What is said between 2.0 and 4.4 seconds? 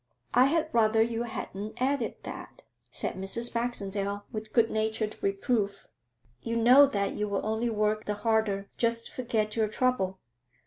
that,' said Mrs. Baxendale